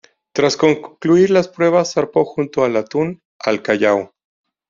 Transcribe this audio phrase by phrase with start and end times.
[0.33, 4.15] Tras concluir las pruebas, zarpó junto al "Atún" al Callao.